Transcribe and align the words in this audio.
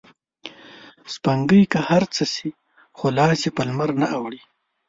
سپوږمۍ 1.13 1.61
که 1.71 1.79
هر 1.89 2.03
څه 2.15 2.23
شي 2.33 2.49
خو 2.97 3.05
لاس 3.17 3.39
یې 3.45 3.51
په 3.57 3.61
لمرنه 3.67 4.07
اوړي 4.17 4.41